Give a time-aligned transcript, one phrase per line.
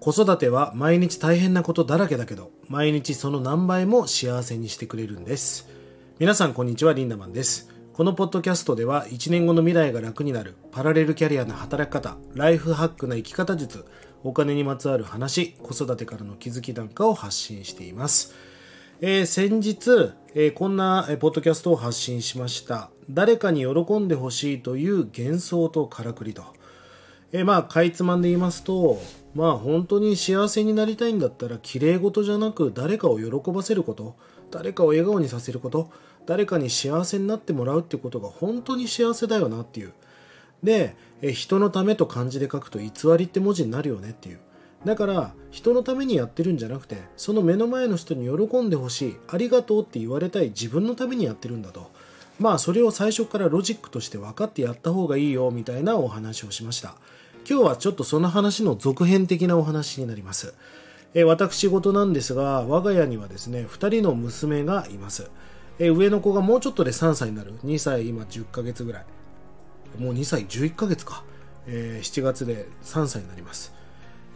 [0.00, 5.68] 子育ては毎日大変なことだらけだけど、毎日その何倍も幸せにしてくれるんです。
[6.18, 7.68] 皆さんこんにちは、リンダマンです。
[7.92, 13.84] このポッドキャストでは1年後の未来が楽になるパラレルキャリアの働き方、ライフハックな生き方術、
[14.24, 18.34] お金にまつわる話、子育てからの気づきなんかを発信しています。
[19.02, 22.88] えー、先日、えー、こんな、ポッドキャストを発信しました。
[23.10, 26.42] 誰かに喜んでほしいという幻想とからくりと。
[27.32, 28.98] えまあ、かいつまんで言いますと、
[29.34, 34.14] まあ本当に幸せになりたいんだったら綺麗事じゃなく誰かを喜ばせること。
[34.50, 35.90] 誰かを笑顔にさせること。
[36.26, 39.92] 誰かに幸せになってもらうってことが本当に幸せだよなっていう。
[40.62, 40.94] で
[41.32, 44.40] 人のためと漢字で書くと偽りって文字になるよねっていう。
[44.84, 51.90] だから人のためにやってるんじゃなくてその目の前の人に喜んでほしいありがとうって言われたい自分のためにやってるんだと。
[52.38, 56.94] まあそれを最初からロジックとして分かってやった方がいいよみたいなお話をしました。
[57.50, 60.54] 今日はちょっとその話の続編的なお話になります。
[61.14, 65.28] え私事なんですが、我が家にはですね、2人の娘がいます。
[65.80, 67.58] え上の子がもうちょっとで3歳になる。
[67.64, 69.04] 2歳今10ヶ月ぐらい。
[69.98, 71.24] もう2歳11ヶ月か。
[71.66, 73.74] えー、7月で3歳になります。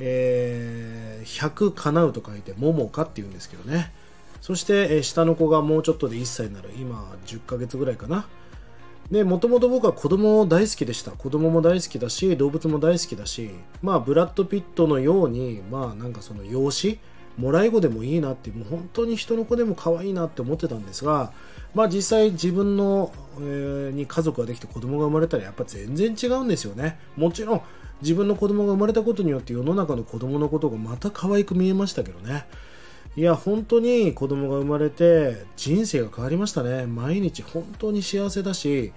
[0.00, 3.92] えー、100叶うと書いて、ももかって言うんですけどね。
[4.40, 6.70] そして、えー、下の子がもうちょっとで1歳になる。
[6.76, 8.26] 今10ヶ月ぐらいかな。
[9.10, 11.10] で、もともと僕は子供大好きでした。
[11.12, 13.50] 子供も大好きだし、動物も大好きだし、
[13.82, 16.98] まあ、ブラッド・ピットのように、まあ、なんかその養子、
[17.36, 21.32] もらい子でもいいなって、もう本当に人の子でも可愛いなって思ってたんですが、
[21.74, 26.98] まあ実際自分の、えー、に家族ができて子供が生まれたらやっぱ全然違うんですよね。
[27.16, 27.62] もちろん
[28.00, 32.46] 自分の子供が生まれたことによって世の中の子供のことがまた可愛く見えましたけどね。
[33.16, 36.86] いや、本当に子供が生まれて人生が変わりましたね。
[36.86, 38.92] 毎日本当に幸せだし、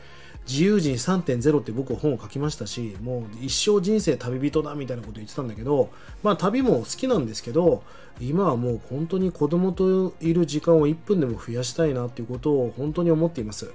[0.48, 5.92] 自由人3.0って僕本を書きましたし、もう一生人生旅人だみたいなこと言ってたんだけど、
[6.24, 7.84] まあ旅も好きなんですけど、
[8.20, 13.72] 今はもう本当に子供といる時間を1分でも増やしたいなっていうことを本当に思っています。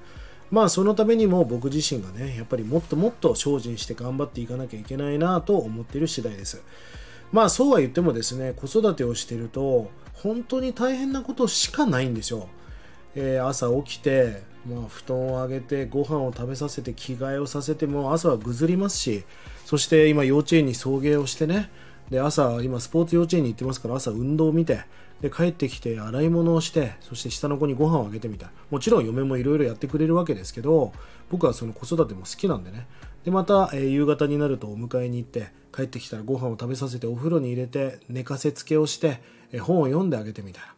[0.51, 6.63] まあそのためにも僕自身がね、やっぱりもっともっと精進して頑張っていかなきゃいけないなと思っている次第です。
[7.31, 12.49] まあそうは言ってもですね、子育てをしていると、本当に大変なことしかないんですよ。
[13.15, 19.25] えー、朝起きて、まあ、布団をあげてご飯を食べさせて着替えをさせても朝はぐずりますし
[19.67, 21.71] そして今幼稚園に送迎をしてね
[22.11, 24.81] で朝今スポーツ幼稚園に行ってますから朝運動を見て
[25.21, 30.93] で帰ってきて洗い物をしてそして下の子にご飯をあげてみたいもちろん嫁もいろいろやってくれるわけですけど
[31.31, 32.87] 僕はその子育ても好きなんでね
[33.25, 39.21] でまた、えー、夕方になるとお迎えに行って帰ってきたらご飯を食べさせてお風呂に入れて寝かせつけをして、
[39.53, 40.69] えー、本を読んであげてみたいな、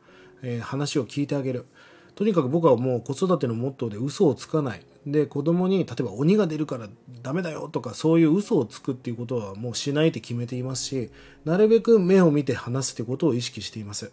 [0.42, 1.66] えー、話を聞いてあげる。
[2.14, 4.82] とにかく僕はもう子育てのモットーで嘘をつかない。
[5.06, 6.88] で子供に例えば鬼が出るから
[7.22, 11.10] ダメだよとかそういう嘘をつくっていうことはもうしないって決めていますし
[11.44, 14.12] なるべく目を見て話すってことを意識しています。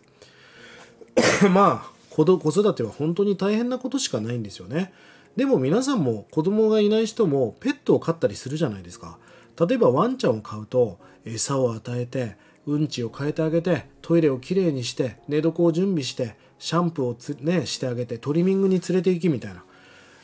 [1.52, 4.92] まあ子育ては本当に大変なことしかないんですよね。
[5.36, 9.18] でも皆さんも子供がいない人もペットを飼ったりするじゃないですか
[9.60, 19.64] 例えばワンちゃんを飼うと餌を与えてうんちを変えてあげてトイレをきれいにして寝床を準備してシャンプーをつ、ね、してあげてトリミングに連れて行きみたいな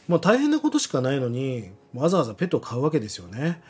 [0.07, 3.61] もう大変なことしかないのにわざわざペットを飼うわけですよね。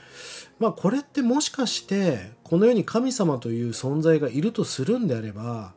[0.60, 5.74] まあこれってもしかしてこの世に神様という存在がいるとするんであれば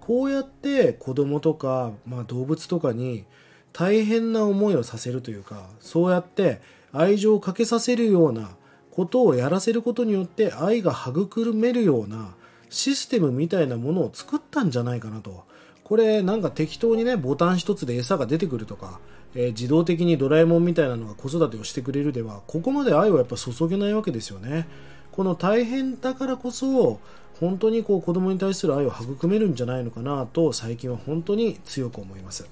[0.00, 3.24] こうやって子供とか、まあ、動物とかに
[3.72, 6.60] 大変な思いをさせるというかそうやって
[6.92, 8.50] 愛情をかけさせるような
[8.90, 12.34] ことをやらせることによって愛が育めるような
[12.68, 15.44] システムみたいなものを作ったんじゃないかなと。
[15.84, 19.00] これなんか適当にねボタン一つで餌が出てくるとか、
[19.34, 24.66] えー、自動的にドラえもんみたいなのが子育てをしてくれるではここまで愛をやっぱ注げないわけですよね。
[25.10, 26.98] この大変だからこそ
[27.40, 32.46] 本当にこう子供に対する愛を育めるんじゃないのかなと最近は本当に強く思います、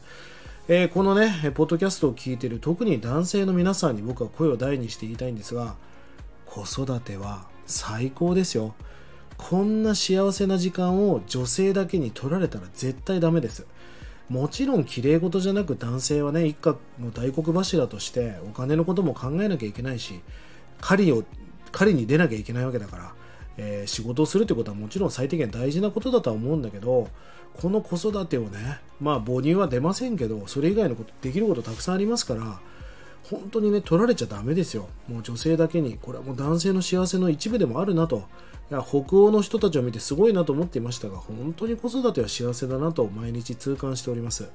[0.73, 5.75] えー、このねポッドキャストを聞いている特に男性の皆さんに僕は声を大にして言いたいんですが
[6.47, 8.77] 子育ては最高ですよ。
[9.37, 13.67] こんな幸せな時間を女性だけに取られたら絶対ダメです。
[14.29, 20.21] もちろん綺麗事じゃなく男性はね一家の大黒柱としてお金のことも考えなきゃいけないし
[20.81, 21.25] 狩りを
[21.73, 23.13] 狩りに出なきゃいけないわけだから、
[23.63, 27.09] えー、仕事をするってことはもちろん最低限大事なことだとは思うんだけど
[27.61, 32.61] この子育てをねまあ母乳は出ませんけどそれ以外のことできることたくさんありますから
[33.25, 34.89] 本当にね取られちゃダメですよ。
[35.07, 38.25] もう女性だけにこれはもう男性の幸せの一部でもあるなと。
[38.71, 44.49] いや北欧の人たちを見てすごいなと思っていましたが本当に子育ては幸せだなと毎日痛感しております。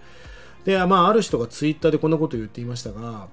[0.63, 3.28] で、まあ、ある人がツイッターでこんなことを言っていましたが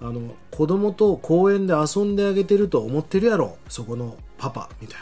[0.00, 3.56] あの子供と公園で遊んであげてると思ってるやろ。
[3.68, 5.00] そこのパパみたい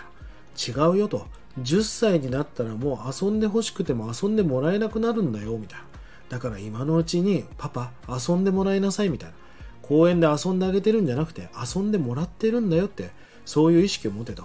[0.77, 0.87] な。
[0.87, 1.27] 違うよと。
[1.61, 5.85] 10歳になったらもう遊んでほしくても遊んでもらえなくなるんだよみたいな。
[6.29, 9.35] だから今のうちにパパ遊んでもらいなさいみたいな。
[9.83, 13.11] 公園で遊んであげてるんじゃなくて遊んでもらってるんだよって
[13.45, 14.45] そういう意識を持てと。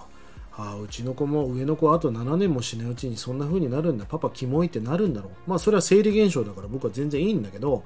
[0.57, 4.05] ああうちの子も上の子あと7年もしないうちにそんな風になるんだ。
[4.05, 5.49] パパキモいってなるんだろう。
[5.49, 7.83] まあそれは生理現象だから僕は全然いいんだけど、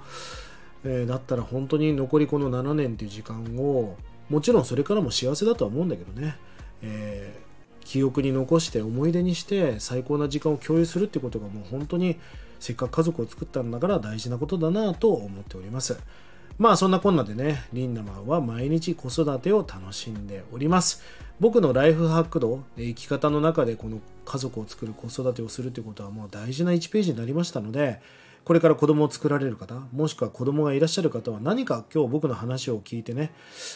[0.83, 3.95] えー、だったら本当に残りこの7年っていう時間を
[4.29, 6.35] もちろんそれからも幸せだとは思うんだけどね、
[6.81, 12.17] えー、記憶に残して思い出にして最高な時間を共有するってことがもう本当に
[12.59, 15.97] せっかく家族を作ったんだから大事なことだなと思っております。
[16.57, 21.03] まあそんなこんなでねリンダマンは毎日子育てを楽しんでおります。
[21.39, 28.01] 僕のライフハック度生き方の中でこの家族を作る子育てをするということはもう大事な1ページになりましたので
[28.45, 33.33] これから子供を作られる方もしくは子供がいらっしゃる方は何か今日僕の話を聞いてね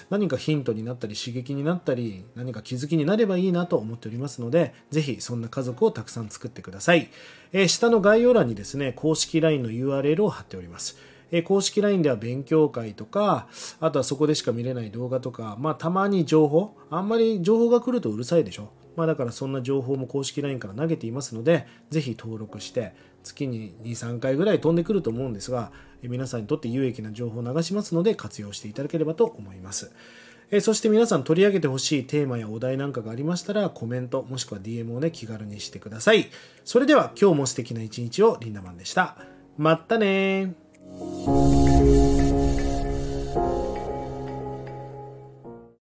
[0.09, 7.09] 何かヒントになったり刺激になったり何か気づきになればいいなと思っておりますのでぜひそんな家族をたくさん作ってください、
[7.53, 10.97] えー、下の概要欄にですね公式 LINE の URL を貼っております
[11.31, 13.49] え公式 LINE では勉強会とか、
[13.81, 18.69] あとはそこでしか見れない動画とか、まあたまに情報、あんまり情報が来るとうるさいでしょ。
[18.97, 25.71] まあだからそんな情報も公式 LINE から投げていますので、ぜひ登録して、月に2、3回ぐらい飛んでくると思うんですが、
[26.01, 29.91] 皆さんにとって有益な情報を流しますので活用していただければと思います。
[30.49, 36.29] えそして皆さん取り上げてほしいテーマやお題なんかがありましたらコメントもしくは DM をね気軽にしてください。
[36.63, 39.17] それでは今日も素敵な一日をリンダマンでした。
[39.57, 40.55] まったね